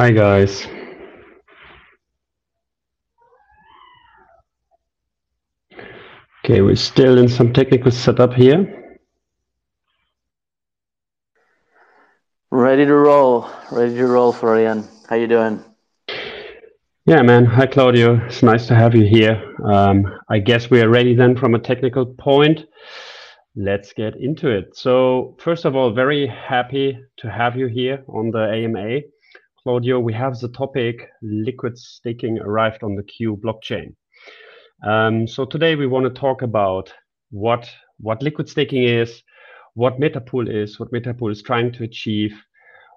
[0.00, 0.66] Hi guys.
[6.42, 8.96] Okay, we're still in some technical setup here.
[12.50, 13.50] Ready to roll.
[13.70, 14.88] Ready to roll, Florian.
[15.10, 15.62] How you doing?
[17.04, 17.44] Yeah, man.
[17.44, 18.24] Hi, Claudio.
[18.24, 19.54] It's nice to have you here.
[19.66, 22.64] Um, I guess we are ready then from a technical point.
[23.54, 24.74] Let's get into it.
[24.78, 29.00] So, first of all, very happy to have you here on the AMA.
[29.62, 33.94] Claudio, we have the topic liquid staking arrived on the Q blockchain.
[34.86, 36.90] Um, so today we want to talk about
[37.30, 39.22] what what liquid staking is,
[39.74, 42.32] what Metapool is, what Metapool is trying to achieve,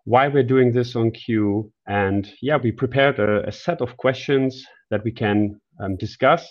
[0.06, 4.66] why we're doing this on Q, and yeah, we prepared a, a set of questions
[4.90, 6.48] that we can um, discuss.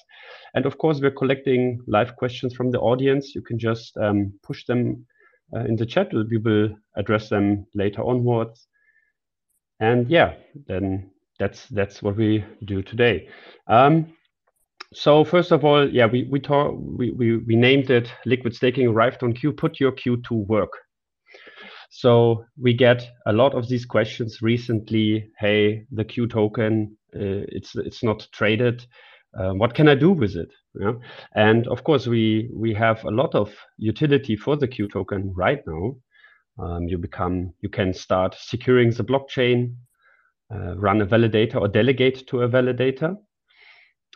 [0.54, 3.34] And of course, we're collecting live questions from the audience.
[3.34, 5.06] You can just um, push them
[5.56, 6.12] uh, in the chat.
[6.12, 8.68] We will address them later onwards.
[9.82, 10.34] And yeah,
[10.68, 13.28] then that's that's what we do today.
[13.66, 14.14] Um,
[14.94, 18.86] so first of all, yeah, we we talk we, we we named it liquid staking
[18.86, 19.52] arrived on Q.
[19.52, 20.70] Put your Q to work.
[21.90, 25.28] So we get a lot of these questions recently.
[25.40, 28.86] Hey, the Q token, uh, it's it's not traded.
[29.36, 30.52] Um, what can I do with it?
[30.80, 30.92] Yeah?
[31.34, 35.60] And of course, we we have a lot of utility for the Q token right
[35.66, 35.96] now.
[36.58, 39.76] Um, you become you can start securing the blockchain,
[40.54, 43.16] uh, run a validator or delegate to a validator,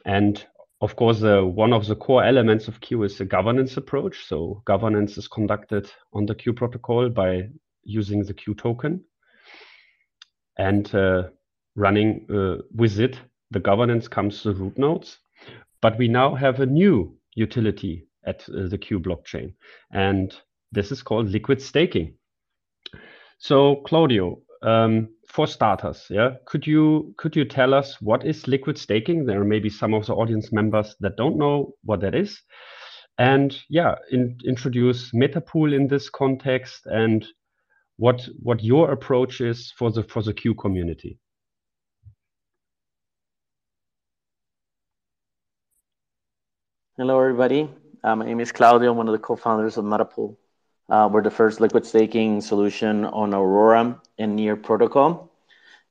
[0.04, 0.44] and
[0.82, 4.26] of course, uh, one of the core elements of Q is the governance approach.
[4.26, 7.48] So governance is conducted on the Q protocol by
[7.82, 9.02] using the Q token
[10.58, 11.28] and uh,
[11.74, 13.18] running uh, with it.
[13.52, 15.18] The governance comes the root nodes,
[15.80, 19.54] but we now have a new utility at uh, the Q blockchain,
[19.92, 20.34] and
[20.72, 22.14] this is called liquid staking.
[23.38, 28.78] So, Claudio, um, for starters, yeah, could you could you tell us what is liquid
[28.78, 29.26] staking?
[29.26, 32.40] There may be some of the audience members that don't know what that is,
[33.18, 37.26] and yeah, in, introduce Metapool in this context and
[37.98, 41.18] what what your approach is for the for the Q community.
[46.96, 47.68] Hello, everybody.
[48.02, 48.92] Uh, my name is Claudio.
[48.92, 50.36] I'm one of the co-founders of Metapool.
[50.88, 55.32] Uh, we're the first liquid staking solution on Aurora and Near Protocol.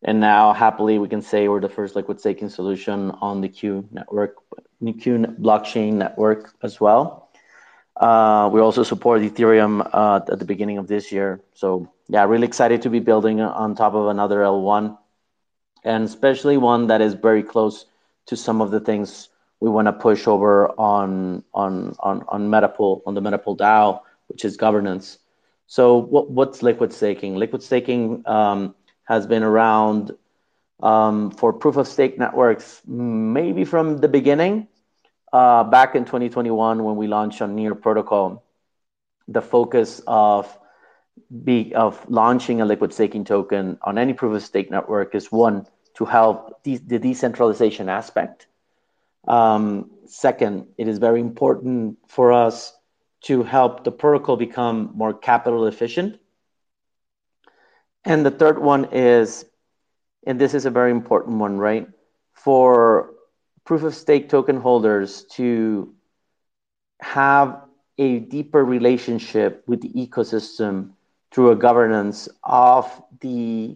[0.03, 3.88] And now, happily, we can say we're the first liquid staking solution on the Q
[3.91, 4.35] network,
[4.79, 7.29] the Q blockchain network as well.
[7.97, 11.41] Uh, we also support Ethereum uh, at the beginning of this year.
[11.53, 14.97] So, yeah, really excited to be building on top of another L1,
[15.84, 17.85] and especially one that is very close
[18.28, 19.29] to some of the things
[19.59, 25.19] we want to push over on Metapool on the Metapool DAO which is governance.
[25.67, 27.35] So what, what's liquid staking?
[27.35, 28.75] Liquid staking um,
[29.05, 30.11] has been around
[30.81, 34.67] um, for proof of stake networks, maybe from the beginning,
[35.33, 38.43] uh, back in 2021 when we launched on Near Protocol.
[39.27, 40.57] The focus of
[41.43, 45.65] be of launching a liquid staking token on any proof of stake network is one
[45.95, 48.47] to help de- the decentralization aspect.
[49.27, 52.73] Um, second, it is very important for us
[53.25, 56.19] to help the protocol become more capital efficient.
[58.03, 59.45] And the third one is,
[60.27, 61.87] and this is a very important one, right?
[62.33, 63.13] For
[63.65, 65.95] proof of stake token holders to
[67.01, 67.63] have
[67.97, 70.91] a deeper relationship with the ecosystem
[71.31, 72.89] through a governance of
[73.21, 73.75] the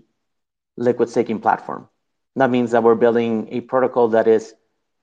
[0.78, 1.90] liquid staking platform.
[2.36, 4.54] That means that we're building a protocol that is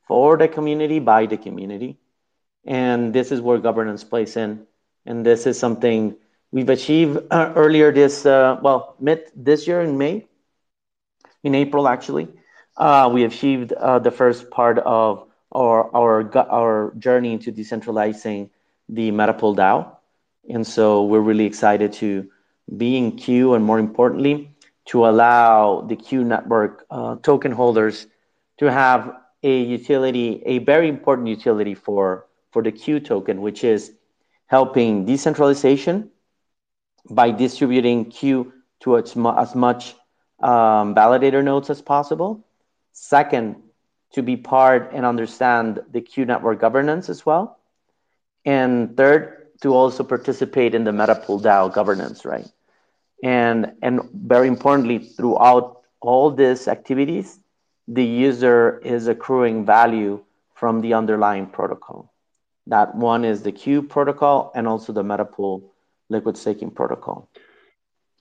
[0.07, 1.99] for the community by the community
[2.67, 4.67] and this is where governance plays in.
[5.07, 6.17] And this is something
[6.51, 10.27] we've achieved uh, earlier this, uh, well, mid this year in May,
[11.45, 12.29] in April actually.
[12.77, 18.51] Uh, we achieved uh, the first part of our, our, our journey into decentralizing
[18.89, 19.97] the Metapool DAO.
[20.51, 22.29] And so we're really excited to
[22.77, 24.51] be in Q and more importantly,
[24.87, 28.07] to allow the Q network uh, token holders
[28.59, 32.26] to have a utility, a very important utility for
[32.57, 33.93] for the Q token, which is
[34.47, 36.11] helping decentralization
[37.11, 38.51] by distributing Q
[38.81, 39.95] to as, mu- as much
[40.41, 42.47] um, validator nodes as possible.
[42.93, 43.57] Second,
[44.15, 47.59] to be part and understand the Q network governance as well.
[48.47, 52.49] And third, to also participate in the Metapool DAO governance, right?
[53.23, 57.39] And, and very importantly, throughout all these activities,
[57.87, 60.25] the user is accruing value
[60.55, 62.11] from the underlying protocol.
[62.67, 65.63] That one is the Q protocol and also the Metapool
[66.09, 67.29] liquid staking protocol.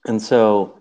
[0.06, 0.78] And so,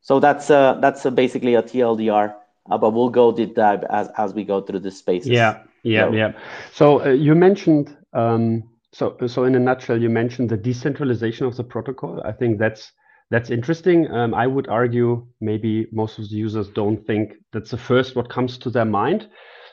[0.00, 2.34] so that's uh, that's uh, basically a TLDR.
[2.70, 5.30] Uh, but we'll go deep dive as as we go through the spaces.
[5.30, 6.32] Yeah, yeah, so, yeah.
[6.72, 11.56] So uh, you mentioned um, so so in a nutshell, you mentioned the decentralization of
[11.56, 12.22] the protocol.
[12.24, 12.92] I think that's
[13.30, 14.10] that's interesting.
[14.10, 18.30] Um, I would argue maybe most of the users don't think that's the first what
[18.30, 19.28] comes to their mind.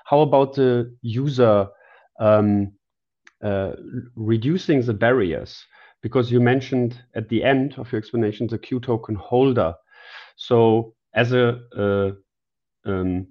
[0.06, 1.68] How about the user
[2.20, 2.74] um,
[4.16, 5.66] reducing the barriers?
[6.02, 9.74] Because you mentioned at the end of your explanation the Q token holder.
[10.36, 12.12] So as a uh,
[12.90, 13.28] um,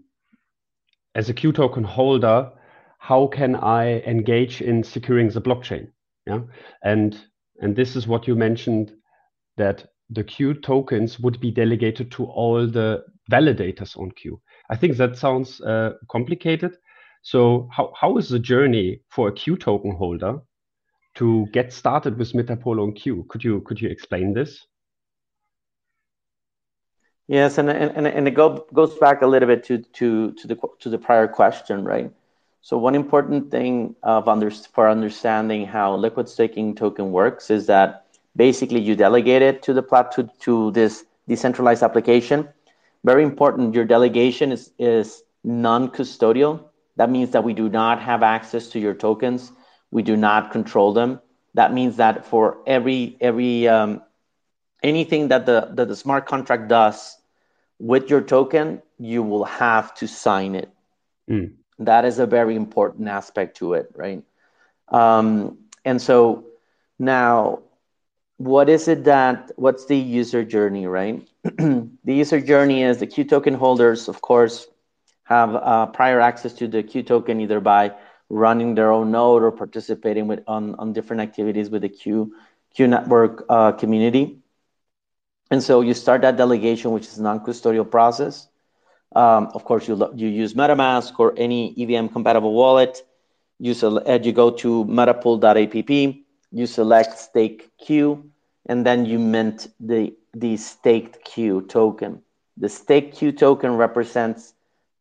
[1.15, 2.51] as a Q token holder,
[2.99, 5.89] how can I engage in securing the blockchain?
[6.27, 6.41] Yeah,
[6.83, 7.17] and
[7.61, 8.93] and this is what you mentioned
[9.57, 14.41] that the Q tokens would be delegated to all the validators on Q.
[14.71, 16.77] I think that sounds uh, complicated.
[17.25, 20.41] So how, is the journey for a Q token holder
[21.15, 23.25] to get started with Metapool on Q?
[23.31, 24.67] Could you could you explain this?
[27.27, 30.57] Yes, and and, and it go, goes back a little bit to, to, to the
[30.81, 32.13] to the prior question, right?
[32.61, 38.07] So one important thing for understanding how liquid staking token works is that
[38.37, 42.49] basically you delegate it to the plat to, to this decentralized application.
[43.03, 46.65] Very important, your delegation is, is non-custodial.
[46.97, 49.53] That means that we do not have access to your tokens.
[49.91, 51.21] We do not control them.
[51.55, 54.03] That means that for every every um,
[54.83, 57.17] anything that the that the smart contract does
[57.79, 60.71] with your token, you will have to sign it.
[61.29, 61.55] Mm.
[61.79, 64.23] That is a very important aspect to it, right?
[64.89, 66.45] Um, and so
[66.99, 67.61] now
[68.37, 73.25] what is it that what's the user journey right the user journey is the q
[73.25, 74.67] token holders of course
[75.25, 77.93] have uh, prior access to the q token either by
[78.31, 82.35] running their own node or participating with on, on different activities with the q
[82.75, 84.39] q network uh, community.
[85.51, 88.49] And so you start that delegation which is a non-custodial process.
[89.15, 93.03] Um, of course you, you use metamask or any evm compatible wallet.
[93.61, 96.19] You, select, you go to metapool.app
[96.55, 98.31] you select stake Q,
[98.67, 102.23] and then you mint the, the staked Q token.
[102.57, 104.54] The staked Q token represents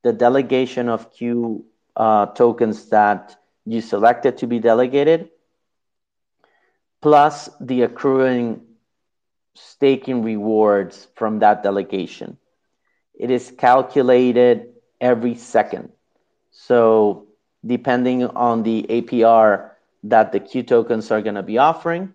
[0.03, 1.65] the delegation of Q
[1.95, 3.35] uh, tokens that
[3.65, 5.29] you selected to be delegated,
[7.01, 8.61] plus the accruing
[9.55, 12.37] staking rewards from that delegation.
[13.13, 15.89] It is calculated every second.
[16.51, 17.27] So,
[17.65, 19.71] depending on the APR
[20.03, 22.13] that the Q tokens are going to be offering.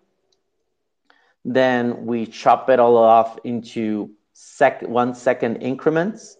[1.45, 6.37] Then we chop it all off into sec- one second increments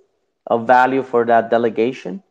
[0.49, 2.23] of value for that delegation.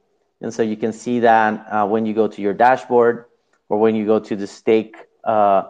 [0.41, 3.25] And so you can see that uh, when you go to your dashboard
[3.69, 5.63] or when you go to the stake uh,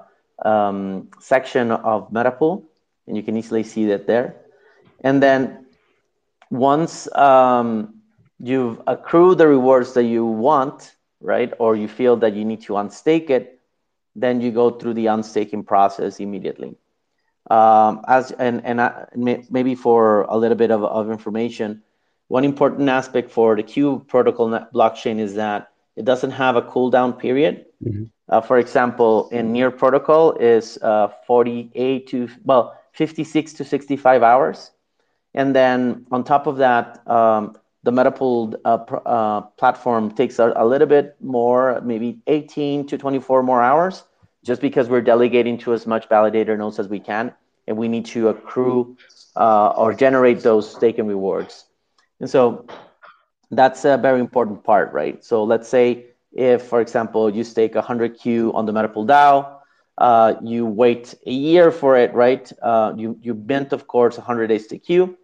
[0.44, 2.64] um, section of Metapool,
[3.08, 4.36] and you can easily see that there.
[5.02, 5.66] And then
[6.50, 8.02] once um,
[8.40, 11.54] you've accrued the rewards that you want, right?
[11.60, 13.60] Or you feel that you need to unstake it,
[14.16, 16.76] then you go through the unstaking process immediately.
[17.50, 21.82] Um, as and and I, maybe for a little bit of, of information,
[22.28, 27.18] one important aspect for the Q protocol blockchain is that it doesn't have a cooldown
[27.18, 27.66] period.
[27.84, 28.06] Mm-hmm.
[28.30, 34.72] Uh, for example, in Near protocol is uh, 48 to well 56 to 65 hours,
[35.34, 40.52] and then on top of that, um, the Metapool uh, pr- uh, platform takes a,
[40.58, 44.04] a, little bit more, maybe 18 to 24 more hours,
[44.44, 47.32] just because we're delegating to as much validator nodes as we can,
[47.68, 48.98] and we need to accrue
[49.38, 51.67] uh, or generate those staking rewards.
[52.20, 52.66] And so
[53.52, 55.24] that's a very important part, right?
[55.24, 59.58] So let's say if, for example, you stake 100Q on the Metapool DAO,
[59.98, 62.52] uh, you wait a year for it, right?
[62.62, 65.18] Uh, you you mint, of course, 100 days to Q,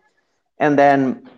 [0.57, 1.29] and then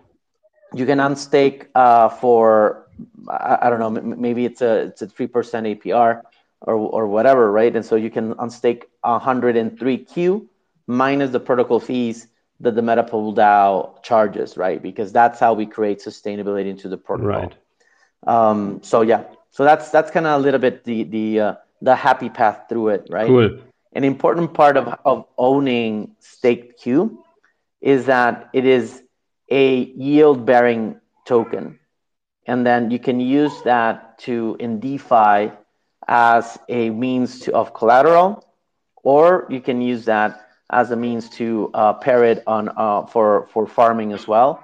[0.73, 2.87] you can unstake uh, for
[3.27, 6.21] I, I, don't know maybe it's a it's a three percent APR
[6.61, 7.75] or or whatever, right?
[7.75, 10.47] And so you can unstake 103Q
[10.87, 12.27] minus the protocol fees
[12.59, 14.81] the Metapool DAO charges, right?
[14.81, 17.29] Because that's how we create sustainability into the protocol.
[17.29, 17.55] Right.
[18.25, 21.95] Um, so yeah, so that's that's kind of a little bit the the uh, the
[21.95, 23.27] happy path through it, right?
[23.27, 23.59] Cool.
[23.93, 27.23] an important part of, of owning staked Q
[27.81, 29.01] is that it is
[29.49, 31.79] a yield bearing token.
[32.47, 35.51] And then you can use that to in DeFi
[36.07, 38.45] as a means to, of collateral,
[39.03, 43.47] or you can use that as a means to uh, pair it on uh, for
[43.53, 44.63] for farming as well,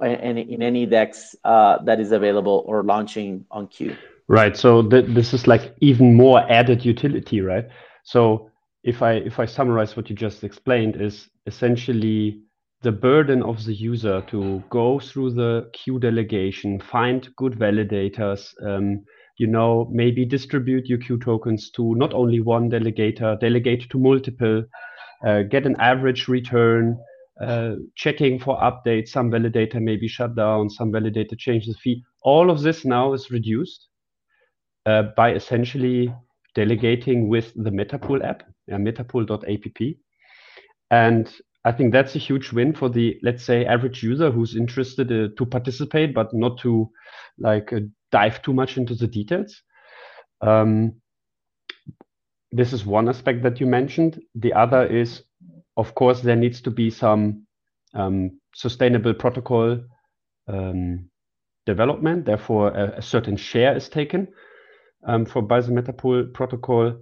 [0.00, 3.96] in, in any DEX uh, that is available or launching on Q.
[4.28, 4.56] Right.
[4.56, 7.66] So th- this is like even more added utility, right?
[8.04, 8.50] So
[8.84, 12.42] if I if I summarize what you just explained, is essentially
[12.82, 19.04] the burden of the user to go through the Q delegation, find good validators, um,
[19.36, 24.64] you know, maybe distribute your Q tokens to not only one delegator, delegate to multiple,
[25.24, 26.98] uh, get an average return,
[27.40, 29.08] uh, checking for updates.
[29.08, 32.02] Some validator may be shut down, some validator changes fee.
[32.22, 33.88] All of this now is reduced
[34.86, 36.14] uh, by essentially
[36.54, 39.96] delegating with the Metapool app, metapool.app.
[40.90, 41.32] And
[41.64, 45.28] I think that's a huge win for the, let's say, average user who's interested uh,
[45.36, 46.90] to participate, but not to
[47.38, 49.62] like uh, dive too much into the details.
[50.40, 50.94] Um,
[52.52, 54.20] this is one aspect that you mentioned.
[54.34, 55.22] The other is,
[55.76, 57.46] of course, there needs to be some
[57.94, 59.80] um, sustainable protocol
[60.48, 61.08] um,
[61.66, 62.24] development.
[62.24, 64.28] Therefore, a, a, certain share is taken
[65.06, 66.96] um, for by the Metapool protocol.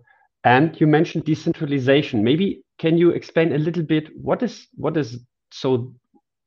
[0.44, 2.22] And you mentioned decentralization.
[2.22, 5.18] Maybe can you explain a little bit what is what is
[5.50, 5.94] so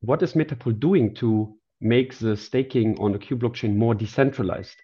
[0.01, 4.77] what is Metapool doing to make the staking on the Q blockchain more decentralized?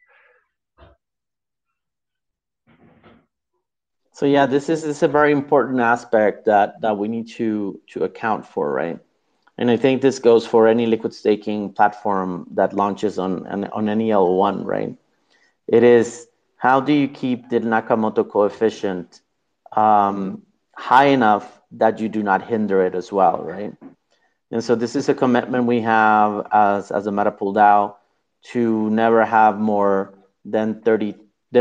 [4.17, 7.79] So yeah, this is, this is a very important aspect that that we need to
[7.93, 8.97] to account for, right?
[9.59, 13.87] And I think this goes for any liquid staking platform that launches on on, on
[13.87, 14.97] any L1, right?
[15.67, 19.21] It is how do you keep the Nakamoto coefficient
[19.73, 20.41] um,
[20.75, 23.71] high enough that you do not hinder it as well, right?
[24.49, 27.93] And so this is a commitment we have as, as a Metapool DAO
[28.53, 31.13] to never have more than 30,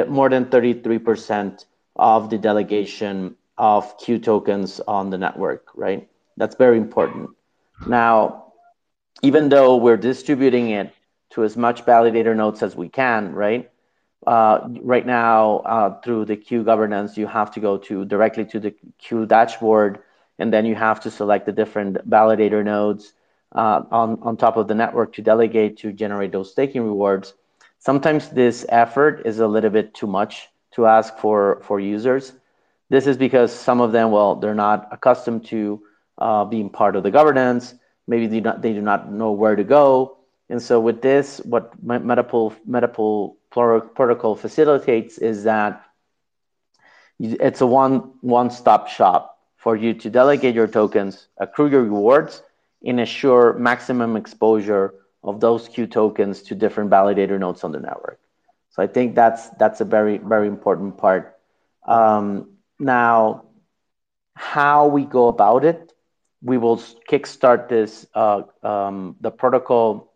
[0.08, 6.08] more than 33% of the delegation of Q tokens on the network, right?
[6.36, 7.30] That's very important.
[7.86, 8.52] Now,
[9.22, 10.92] even though we're distributing it
[11.30, 13.70] to as much validator nodes as we can, right?
[14.26, 18.60] Uh, right now, uh, through the Q governance, you have to go to directly to
[18.60, 20.00] the Q dashboard,
[20.38, 23.14] and then you have to select the different validator nodes
[23.54, 27.34] uh, on, on top of the network to delegate to generate those staking rewards.
[27.78, 32.32] Sometimes this effort is a little bit too much to ask for, for users.
[32.88, 35.82] This is because some of them, well, they're not accustomed to
[36.18, 37.74] uh, being part of the governance.
[38.06, 40.18] Maybe they, not, they do not know where to go.
[40.48, 45.82] And so with this, what Metapool, Metapool protocol facilitates is that
[47.18, 52.42] it's a one one stop shop for you to delegate your tokens, accrue your rewards,
[52.84, 58.20] and assure maximum exposure of those Q tokens to different validator nodes on the network.
[58.76, 61.36] So I think that's that's a very very important part.
[61.86, 63.44] Um, now,
[64.34, 65.92] how we go about it,
[66.42, 66.76] we will
[67.10, 70.12] kickstart this uh, um, the protocol,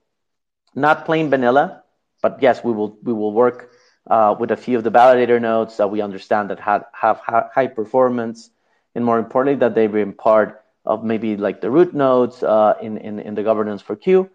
[0.74, 1.82] not plain vanilla,
[2.22, 3.70] but yes, we will we will work
[4.10, 7.66] uh, with a few of the validator nodes that we understand that have, have high
[7.66, 8.50] performance,
[8.94, 12.98] and more importantly, that they've been part of maybe like the root nodes uh, in,
[12.98, 14.28] in in the governance for Q,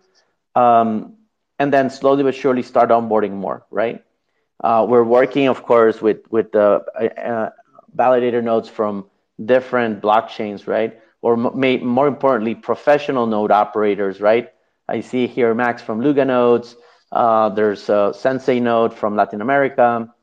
[0.55, 1.13] um,
[1.59, 3.65] and then slowly but surely start onboarding more.
[3.69, 4.03] Right?
[4.63, 7.49] Uh, we're working, of course, with with the uh, uh,
[7.95, 9.05] validator nodes from
[9.43, 10.99] different blockchains, right?
[11.21, 14.49] Or may, more importantly, professional node operators, right?
[14.87, 16.75] I see here Max from Luganodes.
[17.11, 20.13] Uh, there's a Sensei node from Latin America.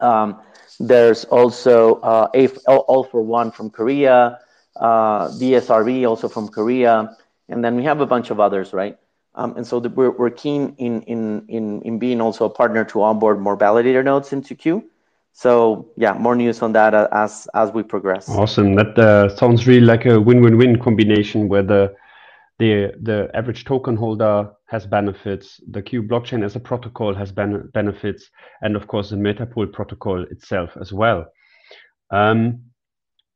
[0.00, 0.40] Um,
[0.78, 2.28] there's also uh,
[2.66, 4.38] all for one from Korea,
[4.76, 7.16] uh, also from Korea,
[7.48, 8.98] and then we have a bunch of others, right?
[9.34, 12.84] Um, and so the, we're, we're keen in, in, in, in being also a partner
[12.86, 14.84] to onboard more validator nodes into Q.
[15.32, 18.28] So yeah, more news on that as as we progress.
[18.28, 18.74] Awesome.
[18.74, 21.94] That uh, sounds really like a win-win-win combination where the
[22.58, 27.68] the the average token holder has benefits, the Q blockchain as a protocol has ben-
[27.72, 31.26] benefits, and of course the Metapool protocol itself as well.
[32.10, 32.60] Um,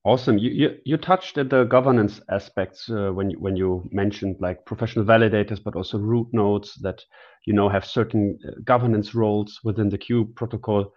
[0.06, 0.38] awesome.
[0.38, 4.64] You, you, you touched at the governance aspects uh, when you, when you mentioned like
[4.64, 7.02] professional validators, but also root nodes that
[7.44, 10.94] you know have certain uh, governance roles within the Q protocol.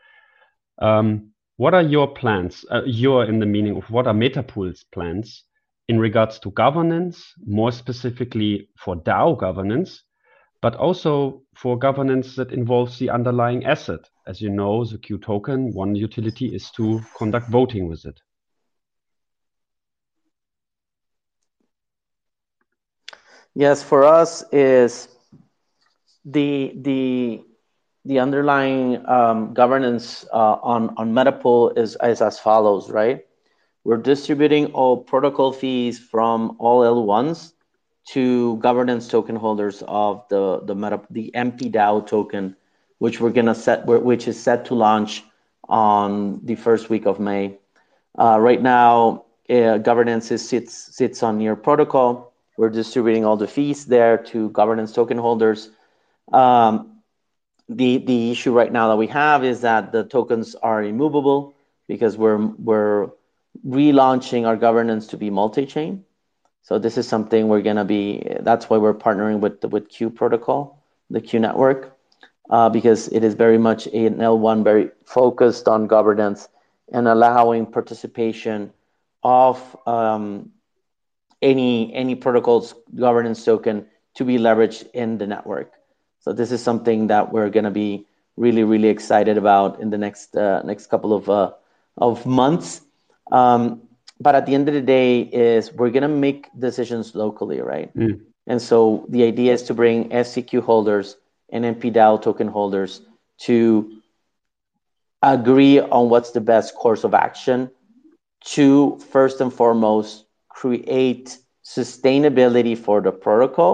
[0.79, 2.63] Um, what are your plans?
[2.71, 5.43] Uh, your in the meaning of what are Metapool's plans
[5.87, 10.03] in regards to governance, more specifically for DAO governance,
[10.61, 14.01] but also for governance that involves the underlying asset.
[14.27, 18.19] As you know, the Q token, one utility is to conduct voting with it.
[23.59, 25.09] Yes, for us is
[26.23, 27.43] the the
[28.05, 33.25] the underlying um, governance uh, on on Metapool is, is as follows, right?
[33.83, 37.51] We're distributing all protocol fees from all L1s
[38.13, 42.55] to governance token holders of the the meta the MPDAO token,
[42.99, 45.25] which we're gonna set which is set to launch
[45.67, 47.59] on the first week of May.
[48.17, 52.28] Uh, right now, uh, governance is, sits sits on Near Protocol.
[52.59, 55.69] We're distributing all the fees there to governance token holders.
[56.33, 56.99] Um,
[57.69, 61.53] the the issue right now that we have is that the tokens are immovable
[61.87, 62.35] because we're
[62.69, 63.11] we're
[63.65, 66.03] relaunching our governance to be multi-chain.
[66.61, 68.27] So this is something we're gonna be.
[68.41, 71.97] That's why we're partnering with the with Q protocol, the Q network,
[72.49, 76.49] uh, because it is very much an L1 very focused on governance
[76.91, 78.73] and allowing participation
[79.23, 80.51] of um,
[81.41, 85.71] any any protocol's governance token to be leveraged in the network.
[86.19, 88.05] So this is something that we're going to be
[88.35, 91.51] really, really excited about in the next uh, next couple of uh,
[91.97, 92.81] of months.
[93.31, 93.81] Um,
[94.19, 97.95] but at the end of the day, is we're going to make decisions locally, right?
[97.95, 98.21] Mm.
[98.47, 101.15] And so the idea is to bring stQ holders
[101.49, 103.01] and MPDAO token holders
[103.45, 104.01] to
[105.21, 107.69] agree on what's the best course of action
[108.43, 110.25] to first and foremost
[110.59, 113.73] create sustainability for the protocol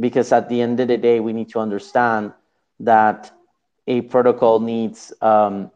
[0.00, 2.32] because at the end of the day, we need to understand
[2.80, 3.30] that
[3.86, 5.70] a protocol needs um,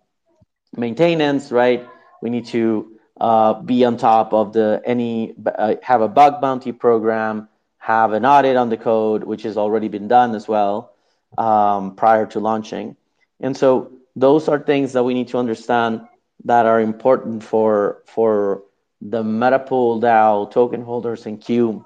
[0.77, 1.87] maintenance, right?
[2.23, 6.73] We need to uh, be on top of the any uh, have a bug bounty
[6.73, 10.93] program, have an audit on the code, which has already been done as well
[11.39, 12.97] um, prior to launching,
[13.39, 16.01] and so those are things that we need to understand
[16.45, 18.66] that are important for for
[19.01, 21.85] the Metapool DAO token holders and Q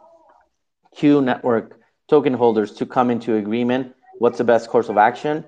[0.94, 5.44] Q network token holders to come into agreement what's the best course of action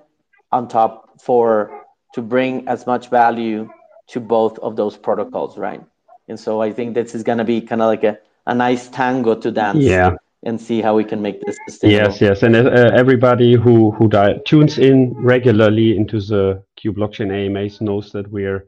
[0.51, 3.69] on top for to bring as much value
[4.07, 5.83] to both of those protocols right?
[6.27, 8.87] And so i think this is going to be kind of like a, a nice
[8.87, 10.15] tango to dance yeah.
[10.43, 12.11] and see how we can make this sustainable.
[12.11, 17.29] Yes, yes, and uh, everybody who who di- tunes in regularly into the Q blockchain
[17.31, 18.65] AMAs knows that we're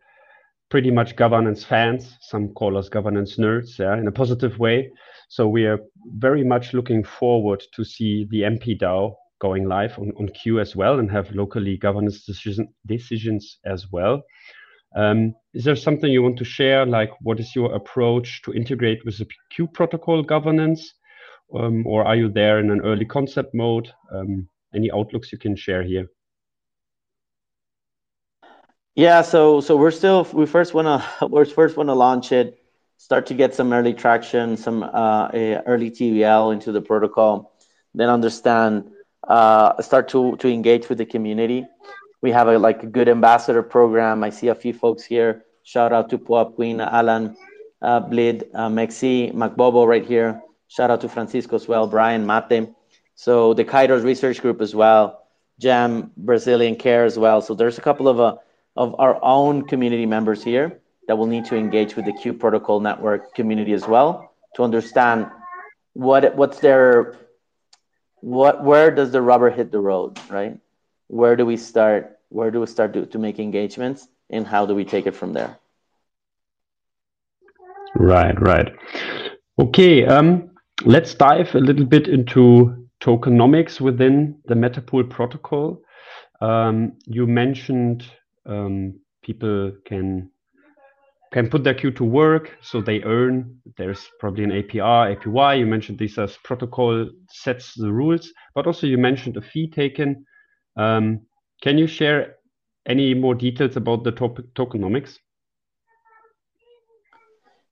[0.70, 2.18] pretty much governance fans.
[2.22, 4.92] Some call us governance nerds, yeah, in a positive way.
[5.30, 5.80] So we are
[6.18, 11.00] very much looking forward to see the MPDAO going live on, on Q as well
[11.00, 14.24] and have locally governance decision, decisions as well.
[14.96, 16.86] Um, is there something you want to share?
[16.86, 20.94] Like, what is your approach to integrate with the Q protocol governance?
[21.54, 23.92] Um, or are you there in an early concept mode?
[24.12, 26.08] Um, any outlooks you can share here?
[28.96, 32.60] Yeah, so so we're still we first want to we first want to launch it
[32.98, 35.30] start to get some early traction, some uh,
[35.68, 37.54] early TVL into the protocol,
[37.94, 38.90] then understand,
[39.28, 41.66] uh, start to, to engage with the community.
[42.22, 44.24] We have a like a good ambassador program.
[44.24, 45.44] I see a few folks here.
[45.64, 47.36] Shout out to Puap Queen, Alan,
[47.82, 50.42] uh, Blid, uh, Mexi, Macbobo right here.
[50.68, 52.70] Shout out to Francisco as well, Brian, Mate.
[53.14, 55.28] So the Kairos Research Group as well,
[55.60, 57.42] Jam, Brazilian Care as well.
[57.42, 58.38] So there's a couple of, uh,
[58.76, 62.80] of our own community members here that will need to engage with the Q protocol
[62.80, 65.28] network community as well to understand
[65.94, 67.16] what what's their
[68.22, 70.58] what where does the rubber hit the road, right?
[71.08, 72.18] Where do we start?
[72.30, 75.34] Where do we start to, to make engagements, and how do we take it from
[75.34, 75.58] there?
[77.96, 78.76] Right, right.
[79.58, 80.50] Okay, um,
[80.84, 85.82] let's dive a little bit into tokenomics within the Metapool protocol.
[86.42, 88.06] Um, you mentioned
[88.46, 90.30] um, people can
[91.34, 93.60] can put their Q to work so they earn.
[93.78, 98.88] There's probably an apr apy you mentioned this as protocol sets the rules but also
[98.88, 100.26] you mentioned a fee taken.
[100.78, 101.22] Um,
[101.62, 102.36] can you share
[102.86, 105.18] any more details about the to- tokenomics?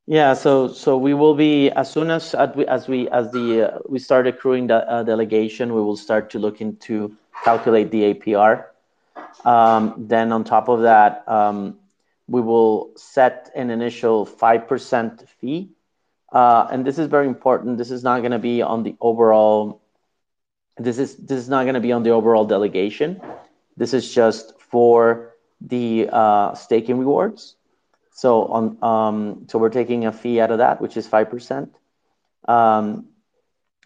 [0.08, 3.76] Yeah so so we will be as soon as as we as we as the
[3.76, 8.14] uh, we start accruing the uh, delegation we will start to look into calculate the
[8.14, 8.66] apr
[9.46, 11.78] um, then on top of that um,
[12.28, 15.70] we will set an initial 5% fee.
[16.32, 17.78] Uh, and this is very important.
[17.78, 19.82] This is not going to be on the overall.
[20.78, 23.22] This is this is not going to be on the overall delegation.
[23.78, 27.56] This is just for the uh, staking rewards.
[28.14, 31.76] So on um, so we're taking a fee out of that, which is five percent.
[32.48, 33.10] Um,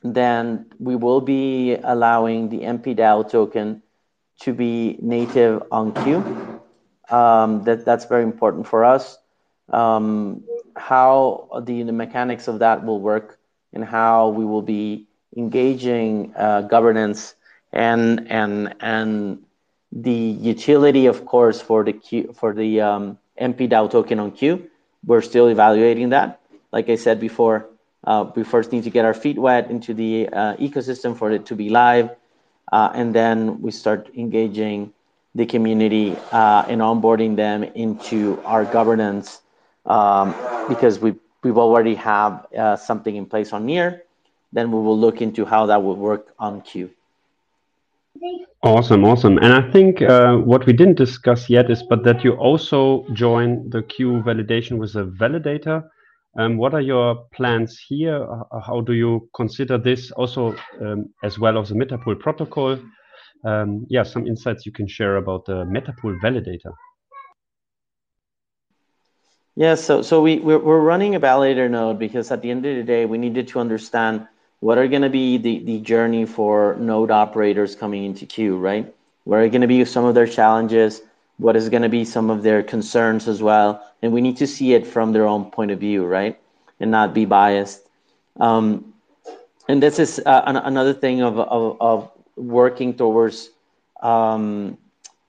[0.04, 3.82] then we will be allowing the MPDAO token
[4.42, 6.62] to be native on Q.
[7.10, 9.18] Um, that that's very important for us.
[9.70, 10.44] Um,
[10.76, 13.40] how the, the mechanics of that will work
[13.74, 17.36] and how we will be engaging uh, governance
[17.74, 19.44] and and and
[19.92, 24.70] the utility, of course, for the Q, for the um, MPDAO token on Q.
[25.06, 26.42] We're still evaluating that.
[26.72, 27.70] Like I said before,
[28.04, 31.46] uh, we first need to get our feet wet into the uh, ecosystem for it
[31.48, 32.10] to be live,
[32.72, 34.94] uh, and then we start engaging
[35.36, 39.42] the community uh, and onboarding them into our governance
[39.86, 40.36] um,
[40.68, 44.04] because we we've already have uh, something in place on Near.
[44.52, 46.90] Then we will look into how that would work on Q.
[48.64, 49.38] Awesome, awesome.
[49.38, 53.70] And I think uh, what we didn't discuss yet is, but that you also join
[53.70, 55.88] the Q validation with a validator.
[56.38, 58.28] Um, what are your plans here?
[58.64, 62.78] How do you consider this also um, as well as the Metapool protocol?
[63.44, 66.74] Um, yeah, some insights you can share about the Metapool validator.
[69.56, 72.84] Yeah, so so we we're, running a validator node because at the end of the
[72.84, 74.28] day, we needed to understand
[74.60, 78.94] what are going to be the, the journey for node operators coming into Q, right?
[79.24, 81.02] What are going to be some of their challenges?
[81.38, 83.84] What is going to be some of their concerns as well?
[84.02, 86.40] And we need to see it from their own point of view, right?
[86.80, 87.82] And not be biased.
[88.40, 88.94] Um,
[89.68, 93.50] and this is uh, an, another thing of, of, of working towards
[94.02, 94.78] um,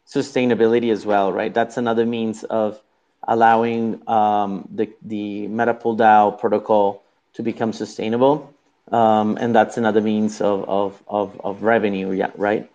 [0.07, 1.53] sustainability as well, right?
[1.53, 2.81] That's another means of
[3.27, 7.03] allowing um, the, the Metapool DAO protocol
[7.35, 8.55] to become sustainable
[8.92, 12.71] um, and that's another means of, of, of, of revenue, yeah, right?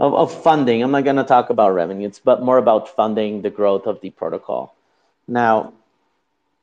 [0.00, 0.82] Of, of funding.
[0.82, 4.00] I'm not going to talk about revenue, it's but more about funding the growth of
[4.00, 4.74] the protocol.
[5.28, 5.74] Now,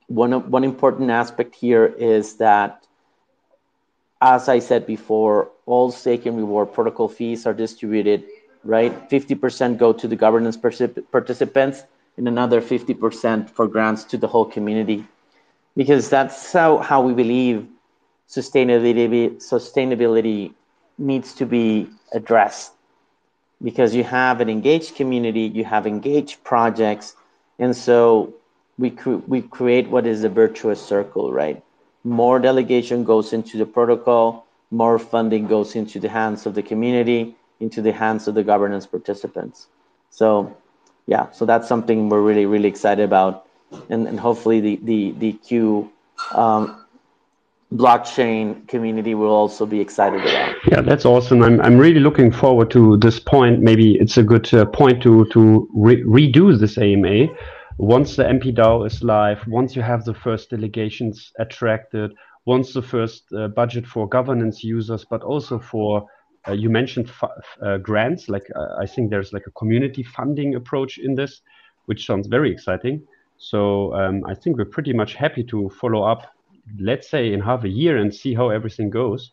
[0.08, 2.84] one, one important aspect here is that,
[4.21, 8.23] as I said before, all stake and reward protocol fees are distributed,
[8.63, 9.08] right?
[9.08, 11.84] 50% go to the governance participants
[12.17, 15.06] and another 50% for grants to the whole community.
[15.76, 17.67] Because that's how, how we believe
[18.28, 20.54] sustainability sustainability
[20.97, 22.73] needs to be addressed
[23.63, 27.15] because you have an engaged community, you have engaged projects,
[27.59, 28.33] and so
[28.77, 31.63] we cre- we create what is a virtuous circle, right?
[32.03, 37.35] More delegation goes into the protocol, more funding goes into the hands of the community,
[37.59, 39.67] into the hands of the governance participants.
[40.09, 40.55] So,
[41.07, 43.45] yeah, so that's something we're really really excited about,
[43.89, 45.91] and and hopefully the the the Q
[46.31, 46.85] um,
[47.73, 50.56] blockchain community will also be excited about.
[50.71, 51.43] Yeah, that's awesome.
[51.43, 53.62] I'm, I'm really looking forward to this point.
[53.62, 57.27] Maybe it's a good uh, point to, to re redo this AMA.
[57.77, 62.12] Once the MPDAO is live, once you have the first delegations attracted,
[62.45, 66.08] once the first uh, budget for governance users, but also for
[66.47, 67.12] uh, you mentioned
[67.62, 68.30] uh, grants.
[68.30, 71.41] Like uh, I think there's like a community funding approach in this,
[71.86, 73.06] which sounds very exciting.
[73.38, 76.34] So um, I think we're pretty much happy to follow up
[76.80, 79.32] let's say in half a year and see how everything goes.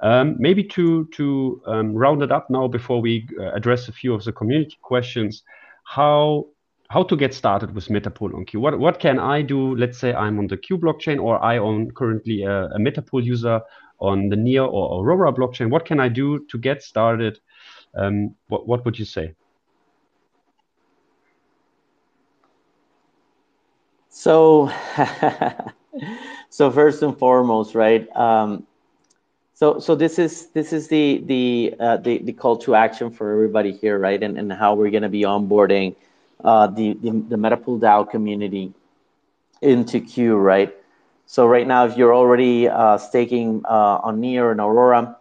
[0.00, 4.14] Um, maybe to to um, round it up now before we uh, address a few
[4.14, 5.42] of the community questions,
[5.84, 6.46] how
[6.88, 8.60] how to get started with Metapool on Q?
[8.60, 9.76] What what can I do?
[9.76, 13.60] Let's say I'm on the Q blockchain or I own currently a, a Metapool user
[13.98, 15.70] on the Near or Aurora blockchain.
[15.70, 17.38] What can I do to get started?
[17.94, 19.34] Um, what what would you say?
[24.08, 24.70] So
[26.50, 28.08] so first and foremost, right?
[28.16, 28.66] Um,
[29.54, 33.32] so so this is this is the the uh, the the call to action for
[33.32, 34.22] everybody here, right?
[34.22, 35.96] And and how we're going to be onboarding
[36.44, 38.72] uh, the, the the Metapool DAO community
[39.62, 40.74] into Q, right?
[41.26, 45.16] So right now, if you're already uh, staking uh, on Near and Aurora,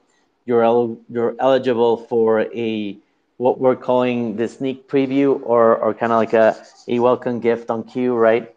[0.46, 2.98] you're el- you're eligible for a
[3.38, 6.56] what we're calling the sneak preview or or kind of like a
[6.88, 8.56] a welcome gift on Q, right?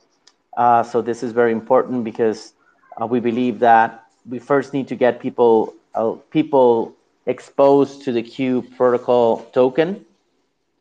[0.57, 2.55] Uh, so this is very important because
[3.01, 6.95] uh, we believe that we first need to get people uh, people
[7.27, 10.05] exposed to the Q protocol token,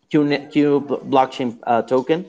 [0.09, 2.25] Q, Q blockchain uh, token,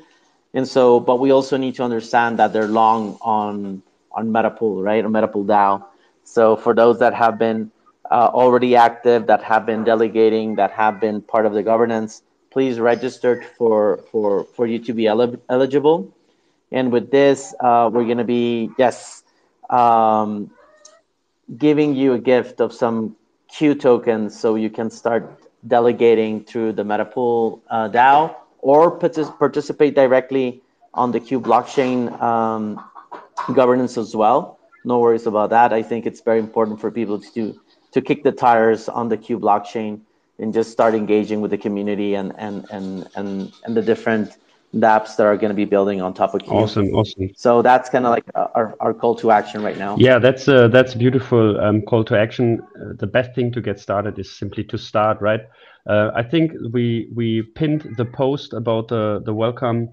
[0.55, 5.05] and so but we also need to understand that they're long on on Metapool, right,
[5.05, 5.85] On Metapool DAO.
[6.25, 7.71] So for those that have been
[8.11, 12.79] uh, already active, that have been delegating, that have been part of the governance, please
[12.79, 16.12] register for for for you to be el- eligible.
[16.71, 19.22] And with this, uh, we're going to be, yes,
[19.73, 20.51] um,
[21.57, 23.17] giving you a gift of some
[23.49, 29.95] Q tokens so you can start delegating through the Metapool uh, DAO or partic- participate
[29.95, 30.63] directly
[30.95, 32.83] on the Q blockchain um,
[33.55, 34.59] governance as well.
[34.85, 35.73] No worries about that.
[35.73, 37.59] I think it's very important for people to
[37.93, 40.01] to kick the tires on the Q blockchain
[40.39, 44.39] and just start engaging with the community and and and and, and the different
[44.75, 46.53] dApps that are going to be building on top of Q.
[46.53, 47.31] Awesome, awesome.
[47.37, 49.97] So that's kind of like our, our call to action right now.
[49.99, 52.63] Yeah, that's a, that's a beautiful um, call to action.
[52.81, 55.41] Uh, the best thing to get started is simply to start, right?
[55.87, 59.89] Uh, I think we we pinned the post about the the welcome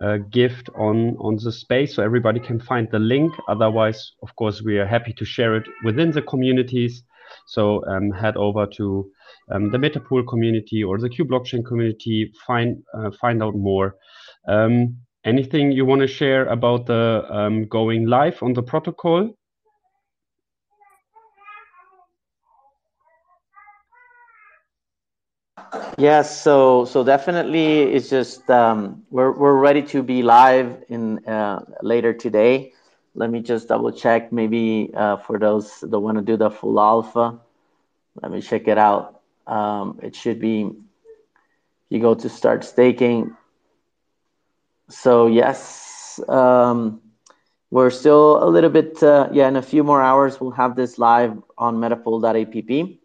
[0.00, 3.32] uh, gift on on the space so everybody can find the link.
[3.48, 7.02] Otherwise, of course, we are happy to share it within the communities.
[7.46, 9.10] So um, head over to
[9.50, 12.32] um, the Metapool community or the Q blockchain community.
[12.46, 13.96] Find uh, find out more.
[14.46, 19.34] Um, anything you want to share about the um, going live on the protocol?
[25.98, 31.64] Yes, so so definitely it's just um, we're we're ready to be live in uh,
[31.82, 32.72] later today.
[33.14, 34.32] Let me just double check.
[34.32, 37.38] Maybe uh, for those that want to do the full alpha,
[38.22, 39.20] let me check it out.
[39.46, 40.70] Um, it should be.
[41.90, 43.36] You go to start staking.
[44.92, 47.00] So yes, um,
[47.70, 49.02] we're still a little bit.
[49.02, 52.98] Uh, yeah, in a few more hours we'll have this live on metapool.app.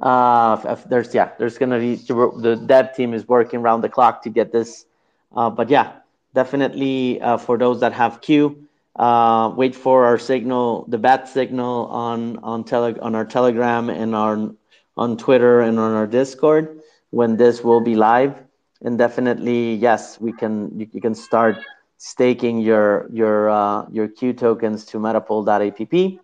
[0.00, 4.30] Uh, there's yeah, there's gonna be the dev team is working around the clock to
[4.30, 4.86] get this.
[5.34, 5.92] Uh, but yeah,
[6.34, 11.86] definitely uh, for those that have Q, uh, wait for our signal, the bat signal
[11.86, 14.50] on on tele on our Telegram and our
[14.96, 18.34] on Twitter and on our Discord when this will be live.
[18.82, 21.56] And definitely, yes, we can you, you can start
[21.96, 26.20] staking your your uh, your Q tokens to metapool.app,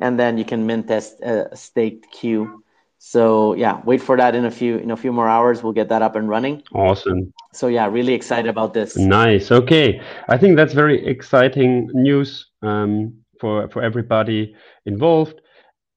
[0.00, 2.62] and then you can mint test uh, staked Q
[3.04, 5.60] so yeah, wait for that in a few in a few more hours.
[5.60, 6.62] We'll get that up and running.
[6.72, 7.32] Awesome.
[7.52, 8.96] So yeah, really excited about this.
[8.96, 9.50] Nice.
[9.50, 14.54] Okay, I think that's very exciting news um, for for everybody
[14.86, 15.40] involved.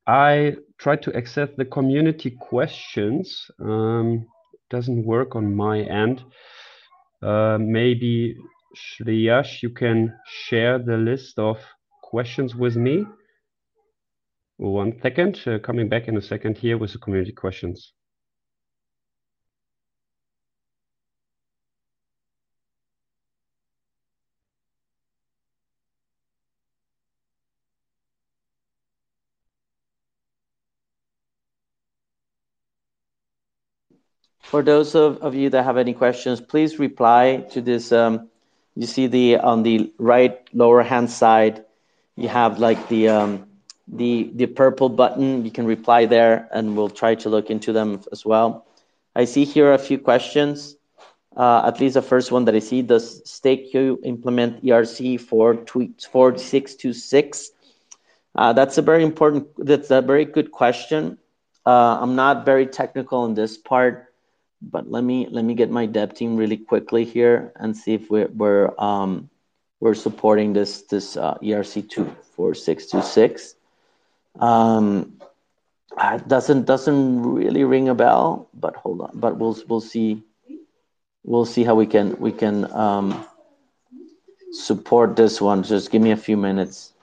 [0.07, 3.51] I tried to access the community questions.
[3.59, 4.25] Um,
[4.75, 6.17] doesn't work on my end.
[7.21, 8.35] Uh, maybe
[8.75, 10.13] Shriyash, you can
[10.45, 11.57] share the list of
[12.03, 13.05] questions with me.
[14.57, 17.93] One second, uh, coming back in a second here with the community questions.
[34.45, 37.91] For those of, of you that have any questions, please reply to this.
[37.91, 38.29] Um,
[38.75, 41.65] you see the on the right lower hand side,
[42.15, 43.47] you have like the um,
[43.87, 45.43] the the purple button.
[45.45, 48.67] You can reply there, and we'll try to look into them as well.
[49.15, 50.75] I see here a few questions.
[51.35, 56.05] Uh, at least the first one that I see: Does StakeQ implement ERC for tweets
[56.05, 57.49] four six two six?
[58.35, 59.47] Uh, that's a very important.
[59.57, 61.17] That's a very good question.
[61.65, 64.04] Uh, I'm not very technical in this part,
[64.71, 68.09] but let me let me get my dev team really quickly here and see if
[68.09, 69.29] we're we're um,
[69.79, 73.55] we're supporting this this uh, ERC two four six two six.
[74.39, 75.19] Um,
[76.01, 79.11] it doesn't doesn't really ring a bell, but hold on.
[79.13, 80.23] But we'll we'll see.
[81.23, 83.25] We'll see how we can we can um,
[84.51, 85.63] support this one.
[85.63, 86.93] Just give me a few minutes.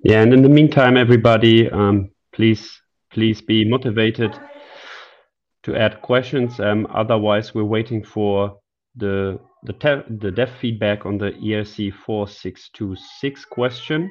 [0.00, 4.38] Yeah, and in the meantime, everybody, um, please please be motivated
[5.66, 6.60] to add questions.
[6.60, 8.58] Um, otherwise, we're waiting for
[8.94, 9.74] the the
[10.22, 14.10] the dev feedback on the ERC four six two six question.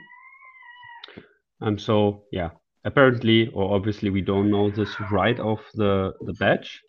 [1.62, 2.50] Um, so yeah,
[2.84, 6.82] apparently, or obviously, we don't know this right off the the batch.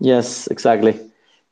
[0.00, 0.98] Yes, exactly.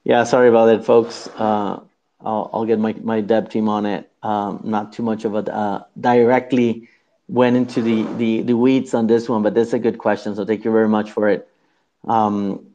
[0.05, 1.29] Yeah, sorry about that, folks.
[1.37, 1.81] Uh,
[2.23, 4.11] I'll, I'll get my, my dev team on it.
[4.23, 6.89] Um, not too much of a uh, directly
[7.31, 10.35] went into the, the the weeds on this one, but that's a good question.
[10.35, 11.49] So thank you very much for it.
[12.07, 12.67] Um,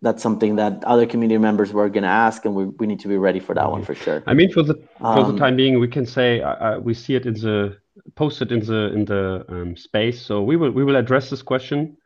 [0.00, 3.08] that's something that other community members were going to ask, and we, we need to
[3.08, 4.22] be ready for that one for sure.
[4.26, 6.94] I mean, for the for um, the time being, we can say uh, uh, we
[6.94, 7.76] see it in the
[8.14, 10.22] posted in the in the um, space.
[10.22, 11.96] So we will we will address this question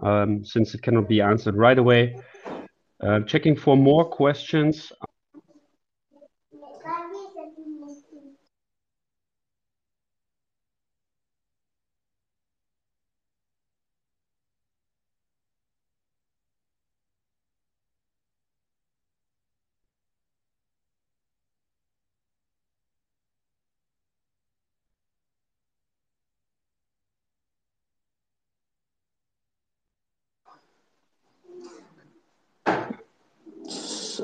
[0.00, 2.16] um, since it cannot be answered right away.
[3.02, 4.92] Uh, checking for more questions.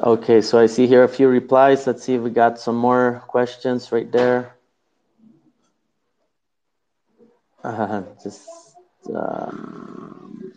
[0.09, 1.87] Okay, so I see here a few replies.
[1.87, 4.57] Let's see if we got some more questions right there.
[7.63, 8.49] Uh, just
[9.15, 10.55] um,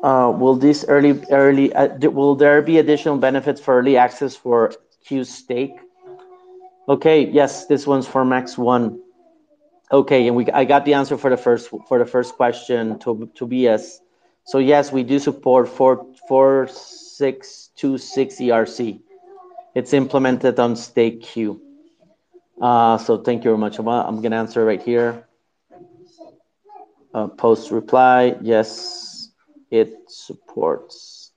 [0.00, 4.70] Uh, will this early early uh, will there be additional benefits for early access for
[5.04, 5.74] Q stake?
[6.88, 9.02] Okay, yes, this one's for Max One.
[9.90, 13.28] Okay, and we I got the answer for the first for the first question to
[13.34, 13.98] Tobias.
[14.48, 19.00] So yes, we do support four four six two six ERC.
[19.74, 21.60] It's implemented on stQ.
[22.60, 23.78] Uh, so thank you very much.
[23.78, 25.24] I'm, I'm gonna answer right here.
[27.14, 29.08] Uh, post reply, yes
[29.70, 31.32] it supports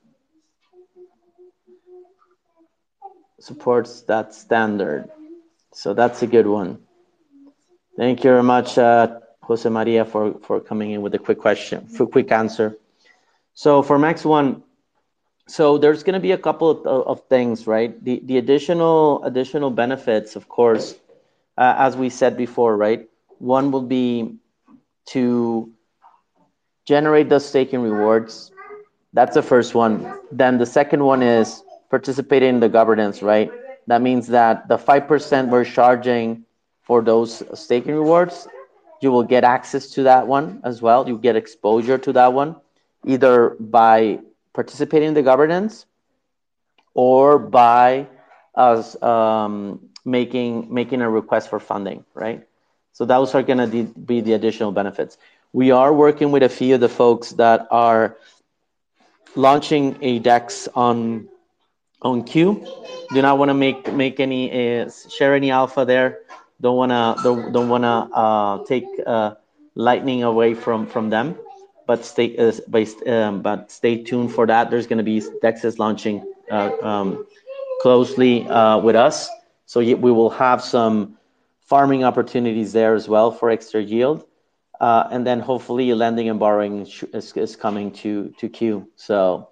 [3.40, 5.10] supports that standard.
[5.74, 6.80] So that's a good one.
[7.98, 11.88] Thank you very much, uh, Jose Maria, for, for coming in with a quick question,
[11.88, 12.78] for quick answer.
[13.54, 14.64] So for Max One,
[15.48, 17.92] so there's going to be a couple of, of, things, right?
[18.04, 20.96] The the additional additional benefits, of course,
[21.58, 23.08] uh, as we said before, right?
[23.40, 24.36] One will be
[25.08, 25.72] to
[26.86, 28.52] generate those staking rewards.
[29.14, 30.20] That's the first one.
[30.32, 33.52] Then the second one is participate in the governance, right?
[33.88, 36.46] That means that the 5% we're charging
[36.82, 38.48] for those staking rewards,
[39.02, 41.08] you will get access to that one as well.
[41.08, 42.56] You get exposure to that one,
[43.06, 44.20] either by
[44.54, 45.86] participating in the governance
[46.94, 48.08] or by
[48.56, 52.48] us um, making making a request for funding, right?
[52.94, 55.18] So those are going to be the additional benefits.
[55.54, 58.18] We are working with a few of the folks that are
[59.36, 61.28] launching a DEX on
[62.02, 62.66] on Q.
[63.14, 66.20] Do not want to make make any uh, share any alpha there.
[66.60, 69.36] Don't wanna don't, don't wanna uh, take uh,
[69.76, 71.38] lightning away from from them.
[71.92, 74.72] But stay uh, based, um, but stay tuned for that.
[74.72, 77.28] There's going to be DEXs launching uh, um,
[77.82, 79.28] closely uh, with us,
[79.66, 81.18] so we will have some
[81.60, 84.26] farming opportunities there as well for extra yield.
[84.80, 88.88] Uh, and then hopefully lending and borrowing is, is coming to to Q.
[88.96, 89.50] So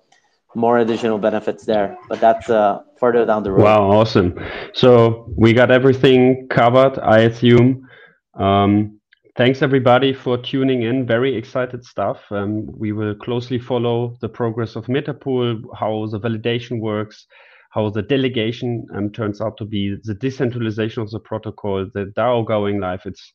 [0.55, 3.63] more additional benefits there, but that's uh, further down the road.
[3.63, 4.39] Wow, awesome!
[4.73, 7.89] So we got everything covered, I assume.
[8.33, 8.98] Um,
[9.39, 11.05] thanks everybody for tuning in.
[11.05, 12.29] Very excited stuff.
[12.29, 17.25] Um, we will closely follow the progress of Metapool, how the validation works,
[17.69, 22.45] how the delegation um, turns out to be, the decentralization of the protocol, the DAO
[22.45, 22.99] going live.
[23.05, 23.31] It's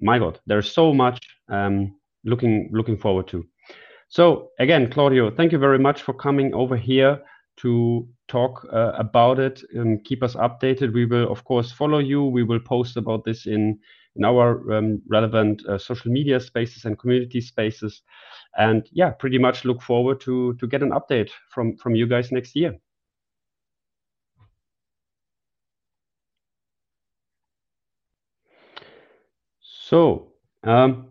[0.00, 3.46] my God, there's so much um, looking looking forward to.
[4.08, 7.20] So again, Claudio, thank you very much for coming over here
[7.58, 10.92] to talk uh, about it and keep us updated.
[10.92, 12.24] We will, of course, follow you.
[12.24, 13.78] We will post about this in
[14.16, 18.02] in our um, relevant uh, social media spaces and community spaces,
[18.58, 22.32] and yeah, pretty much look forward to to get an update from from you guys
[22.32, 22.74] next year.
[29.60, 30.32] So,
[30.64, 31.06] um,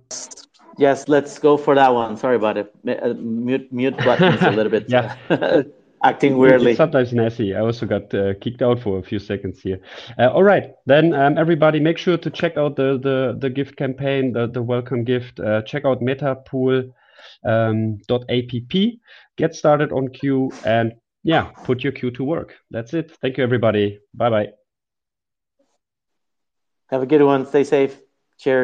[0.77, 2.17] yes, let's go for that one.
[2.17, 2.73] Sorry about it.
[2.87, 4.85] Uh, mute mute buttons a little bit.
[4.89, 5.15] yeah.
[6.03, 6.71] acting weirdly.
[6.71, 7.55] It's sometimes messy.
[7.55, 9.79] I also got uh, kicked out for a few seconds here.
[10.19, 13.75] Uh, all right, then um, everybody, make sure to check out the the, the gift
[13.75, 15.39] campaign, the the welcome gift.
[15.39, 16.91] Uh, check out metapool
[17.43, 18.73] um, .app.
[19.37, 22.55] Get started on Q and yeah, put your Q to work.
[22.71, 23.11] That's it.
[23.21, 23.99] Thank you, everybody.
[24.13, 24.47] Bye bye.
[26.91, 27.47] Have a good one.
[27.47, 27.99] Stay safe.
[28.37, 28.63] Cheers.